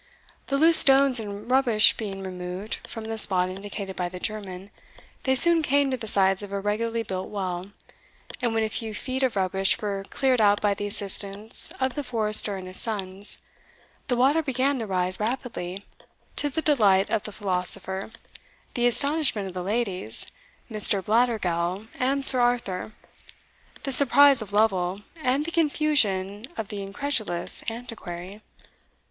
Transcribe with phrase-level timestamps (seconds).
[0.47, 4.71] The loose stones and rubbish being removed from the spot indicated by the German,
[5.25, 7.71] they soon came to the sides of a regularly built well;
[8.41, 12.01] and when a few feet of rubbish were cleared out by the assistance of the
[12.03, 13.37] forester and his sons,
[14.07, 15.85] the water began to rise rapidly,
[16.35, 18.09] to the delight of the philosopher,
[18.73, 20.25] the astonishment of the ladies,
[20.67, 21.05] Mr.
[21.05, 22.93] Blattergowl, and Sir Arthur,
[23.83, 28.41] the surprise of Lovel, and the confusion of the incredulous Antiquary.